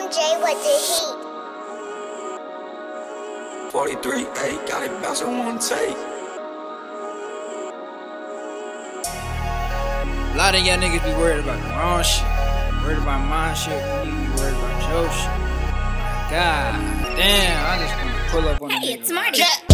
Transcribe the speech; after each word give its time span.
MJ 0.00 0.18
with 0.42 0.60
the 0.64 0.76
heat. 0.86 1.16
43, 3.70 4.24
hey, 4.40 4.56
got 4.66 4.82
it 4.82 4.90
bouncing 5.02 5.38
one 5.38 5.58
take. 5.58 5.96
A 10.20 10.34
lot 10.36 10.54
of 10.54 10.60
y'all 10.64 10.78
niggas 10.78 11.04
be 11.04 11.10
worried 11.20 11.40
about 11.40 11.60
the 11.62 11.68
wrong 11.70 12.02
shit. 12.02 12.24
Worried 12.82 12.98
about 12.98 13.20
my 13.28 13.52
shit. 13.54 13.82
You 14.06 14.12
be 14.12 14.16
worried 14.40 14.56
about 14.56 14.90
your 14.90 15.10
shit. 15.12 15.30
God 16.30 16.72
damn, 17.16 17.58
I 17.66 17.78
just 17.82 17.94
wanna 17.98 18.14
pull 18.30 18.48
up 18.48 18.62
on 18.62 18.70
Hey, 18.70 18.78
the 18.80 19.00
it's 19.00 19.10
nigga. 19.10 19.14
Marty. 19.14 19.42
Pull 19.68 19.69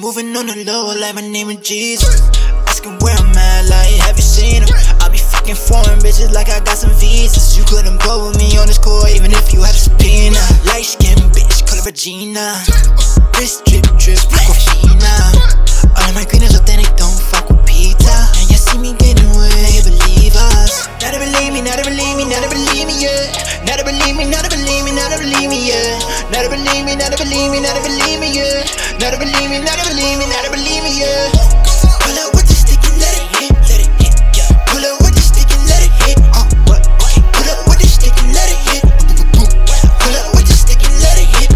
moving 0.00 0.34
on 0.34 0.46
the 0.48 0.64
low 0.64 0.96
like 0.96 1.14
my 1.14 1.20
name 1.20 1.50
is 1.50 1.60
Jesus. 1.60 2.24
Asking 2.64 2.96
where 3.04 3.12
I'm 3.20 3.36
at, 3.36 3.68
like 3.68 4.00
have 4.08 4.16
you 4.16 4.24
seen 4.24 4.64
him? 4.64 4.72
I 4.96 5.12
be 5.12 5.20
fucking 5.20 5.60
foreign 5.60 6.00
bitches 6.00 6.32
like 6.32 6.48
I 6.48 6.64
got 6.64 6.80
some 6.80 6.90
visas. 6.96 7.52
You 7.52 7.64
couldn't 7.68 8.00
go 8.00 8.24
with 8.24 8.40
me 8.40 8.56
on 8.56 8.64
this 8.64 8.80
court 8.80 9.12
even 9.12 9.32
if 9.32 9.52
you 9.52 9.60
had 9.60 9.76
a 9.76 9.78
subpoena. 9.78 10.40
Light 10.72 10.88
skin 10.88 11.20
bitch, 11.36 11.68
call 11.68 11.76
her 11.76 11.84
Regina. 11.84 12.56
Wrist 13.36 13.68
drip 13.68 13.84
drip, 14.00 14.24
Aquafina. 14.32 15.12
All 15.92 16.08
of 16.08 16.14
my 16.16 16.24
green 16.24 16.48
is 16.48 16.56
authentic, 16.56 16.88
don't 16.96 17.12
fuck 17.28 17.52
with 17.52 17.60
pizza. 17.68 18.16
And 18.40 18.48
you 18.48 18.56
see 18.56 18.80
me 18.80 18.96
getting 18.96 19.28
way, 19.36 19.84
believe 19.84 20.32
us. 20.32 20.88
Now 21.04 21.12
they 21.12 21.20
believe 21.20 21.52
me, 21.52 21.60
now 21.60 21.76
they 21.76 21.84
believe 21.84 22.16
me, 22.16 22.24
now 22.24 22.40
they 22.40 22.48
believe 22.48 22.88
me, 22.88 23.04
yeah. 23.04 23.28
Now 23.68 23.76
they 23.76 23.84
believe 23.84 24.16
me, 24.16 24.24
now 24.24 24.40
they 24.40 24.48
believe 24.48 24.84
me, 24.84 24.96
now 24.96 25.12
they 25.12 25.20
believe 25.20 25.48
me, 25.52 25.60
yeah. 25.68 26.00
Now 26.32 26.40
they 26.40 26.48
believe 26.48 26.88
me, 26.88 26.96
now 26.96 27.12
they 27.12 27.20
believe 27.20 27.52
me, 27.52 27.60
now 27.60 27.76
they 27.76 27.84
believe 27.84 27.99
me, 27.99 27.99
they 29.00 29.16
believe 29.16 29.48
me, 29.48 29.56
they 29.64 29.76
believe 29.88 30.20
me, 30.20 30.28
they 30.28 30.50
believe 30.52 30.82
me, 30.84 31.00
yeah. 31.00 31.32
Pull 32.04 32.20
up 32.20 32.36
with 32.36 32.44
the 32.44 32.52
stick 32.52 32.84
and 32.84 33.00
let 33.00 33.16
it 33.16 33.24
hit, 33.40 33.52
let 33.64 33.80
it 33.80 33.88
hit, 33.96 34.12
yeah. 34.36 34.44
Pull 34.68 34.84
up 34.84 35.00
with 35.00 35.16
the 35.16 35.24
stick 35.24 35.48
and 35.48 35.64
let 35.72 35.80
it 35.80 35.92
hit, 36.04 36.20
uh, 36.36 36.44
what? 36.68 36.84
Pull 37.32 37.48
up 37.48 37.64
with 37.64 37.80
the 37.80 37.88
stick 37.88 38.12
and 38.20 38.28
let 38.36 38.52
it 38.52 38.60
hit, 38.68 38.84
boom. 39.32 39.48
Pull 40.04 40.14
up 40.20 40.36
with 40.36 40.44
the 40.44 40.52
stick 40.52 40.84
and 40.84 40.92
let 41.00 41.16
it 41.16 41.32
hit. 41.32 41.48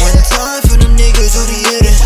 One 0.00 0.16
time 0.24 0.64
for 0.64 0.80
them 0.80 0.96
niggas 0.96 1.36
who 1.36 1.44
be 1.52 1.60
hitting. 1.68 2.00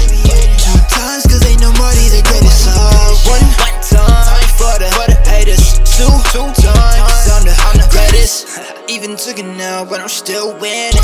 Two 0.58 0.74
times 0.90 1.22
cause 1.30 1.38
they 1.38 1.54
know 1.62 1.70
Marty 1.78 2.10
the 2.10 2.26
greatest. 2.26 2.66
Uh, 2.66 3.14
one, 3.30 3.46
time 3.86 4.42
for 4.58 4.74
the, 4.82 4.90
for 4.90 5.06
the 5.06 5.18
haters. 5.22 5.78
Two, 5.86 6.10
two 6.34 6.50
times 6.58 7.30
I'm 7.30 7.46
the, 7.46 7.54
I'm 7.62 7.78
the 7.78 7.86
greatest. 7.94 8.58
Even 8.90 9.14
took 9.14 9.38
it 9.38 9.46
now, 9.46 9.86
but 9.86 10.02
I'm 10.02 10.10
still 10.10 10.50
winning. 10.58 10.98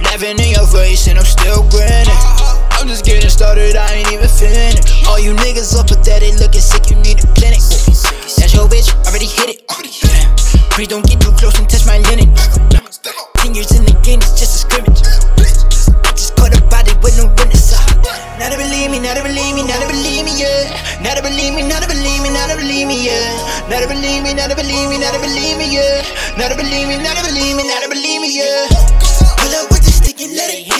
Laughing 0.00 0.40
in 0.40 0.56
your 0.56 0.64
face 0.72 1.04
and 1.04 1.20
I'm 1.20 1.28
still 1.28 1.68
grinning. 1.68 2.43
I'm 2.84 2.92
just 2.92 3.08
getting 3.08 3.32
started, 3.32 3.80
I 3.80 3.96
ain't 3.96 4.12
even 4.12 4.28
finished. 4.28 5.08
All 5.08 5.16
you 5.16 5.32
niggas 5.40 5.72
up 5.72 5.88
pathetic, 5.88 6.36
looking 6.36 6.60
sick, 6.60 6.92
you 6.92 7.00
need 7.00 7.16
a 7.16 7.24
clinic. 7.32 7.64
That's 8.36 8.52
your 8.52 8.68
bitch, 8.68 8.92
already 9.08 9.24
hit 9.24 9.56
it. 9.56 9.64
Please 10.68 10.92
don't 10.92 11.00
get 11.00 11.16
too 11.16 11.32
close 11.40 11.56
and 11.56 11.64
touch 11.64 11.88
my 11.88 11.96
linen. 12.12 12.28
Ten 13.40 13.56
years 13.56 13.72
in 13.72 13.88
the 13.88 13.96
game, 14.04 14.20
it's 14.20 14.36
just 14.36 14.52
a 14.52 14.60
scrimmage. 14.68 15.00
I 15.00 16.12
just 16.12 16.36
caught 16.36 16.52
a 16.52 16.60
body 16.68 16.92
with 17.00 17.16
no 17.16 17.32
witness. 17.32 17.72
Uh. 17.72 17.80
Now 18.36 18.52
they 18.52 18.60
believe 18.60 18.92
me, 18.92 19.00
now 19.00 19.16
they 19.16 19.24
believe 19.24 19.56
me, 19.56 19.64
now 19.64 19.80
they 19.80 19.88
believe 19.88 20.28
me, 20.28 20.36
yeah. 20.36 20.68
Now 21.00 21.16
they 21.16 21.24
believe 21.24 21.56
me, 21.56 21.64
now 21.64 21.80
they 21.80 21.88
believe 21.88 22.20
me, 22.20 22.36
now 22.36 22.52
they 22.52 22.60
believe 22.60 22.84
me, 22.84 23.00
yeah. 23.00 23.64
Now 23.64 23.80
they 23.80 23.88
believe 23.88 24.20
me, 24.28 24.36
now 24.36 24.44
they 24.44 24.60
believe 24.60 24.92
me, 24.92 25.00
now 25.00 25.08
they 25.08 25.24
believe 25.24 25.56
me, 25.56 25.72
yeah. 25.72 26.04
Now 26.36 26.52
believe 26.52 28.20
me, 28.20 28.28
yeah. 28.28 28.68
Pull 29.40 29.56
up 29.56 29.72
with 29.72 29.88
the 29.88 29.92
stick 29.92 30.20
and 30.20 30.36
let 30.36 30.52
it 30.52 30.68
hit, 30.68 30.73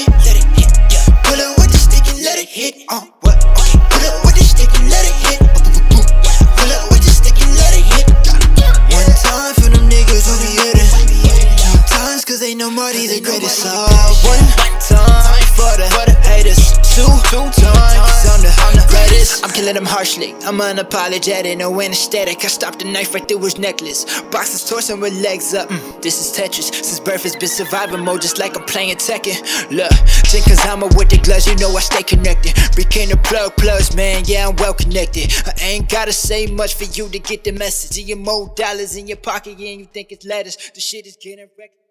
cause 12.93 13.09
they 13.09 13.21
know 13.21 13.21
Marty 13.21 13.21
the 13.21 13.21
greatest. 13.25 13.67
Uh, 13.67 14.15
one, 14.29 14.45
one 14.61 14.79
time 14.81 15.47
for 15.57 15.73
the, 15.79 16.15
haters. 16.25 16.73
Two, 16.95 17.03
times 17.03 17.59
I'm 17.65 18.41
the, 18.43 18.53
I'm 18.63 18.75
the 18.77 18.87
greatest. 18.89 19.45
I'm 19.45 19.51
killing 19.51 19.75
them 19.75 19.85
harshly. 19.85 20.33
I'm 20.45 20.59
unapologetic, 20.61 21.57
no 21.59 21.81
anesthetic. 21.81 22.45
I 22.45 22.49
stopped 22.49 22.81
the 22.81 22.85
knife 22.85 23.15
right 23.15 23.27
through 23.27 23.41
his 23.41 23.59
necklace. 23.59 24.05
Boxes 24.31 24.69
torsion 24.69 25.01
with 25.01 25.15
legs 25.23 25.55
up. 25.55 25.69
Mm, 25.69 26.03
this 26.03 26.21
is 26.21 26.37
Tetris. 26.37 26.73
Since 26.73 27.01
birth, 27.01 27.25
it's 27.27 27.37
been 27.37 27.49
survival 27.49 27.99
mode, 27.99 28.23
just 28.23 28.39
like 28.39 28.57
I'm 28.57 28.65
playing 28.65 28.97
Tekken. 28.97 29.39
Look, 29.71 29.91
just 30.31 30.47
cause 30.47 30.61
I'm 30.67 30.83
a 30.83 30.87
with 30.87 31.09
the 31.11 31.19
gloves, 31.19 31.47
you 31.47 31.57
know 31.57 31.71
I 31.75 31.81
stay 31.81 32.03
connected. 32.03 32.55
Became 32.77 33.09
the 33.09 33.17
plug 33.17 33.57
plus, 33.57 33.95
man. 33.97 34.25
Yeah, 34.27 34.49
I'm 34.49 34.57
well 34.57 34.75
connected. 34.75 35.33
I 35.47 35.55
ain't 35.63 35.89
gotta 35.89 36.13
say 36.13 36.47
much 36.47 36.75
for 36.75 36.85
you 36.85 37.09
to 37.09 37.19
get 37.19 37.45
the 37.45 37.53
message. 37.53 37.99
Your 38.05 38.19
more 38.19 38.53
dollars 38.55 38.97
in 38.97 39.07
your 39.07 39.17
pocket, 39.17 39.59
yeah, 39.59 39.71
and 39.71 39.81
you 39.81 39.87
think 39.87 40.13
it's 40.13 40.25
letters. 40.27 40.57
The 40.75 40.81
shit 40.81 41.07
is 41.07 41.17
getting 41.17 41.49
wrecked. 41.59 41.84